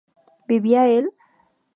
[0.47, 1.05] ¿vivía él?